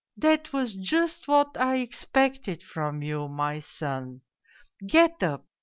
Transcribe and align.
'That 0.31 0.51
was 0.51 0.73
just 0.73 1.27
what 1.27 1.55
I 1.59 1.75
expected 1.77 2.63
from 2.63 3.03
you, 3.03 3.27
my 3.27 3.59
son. 3.59 4.21
Get 4.83 5.21
up 5.21 5.45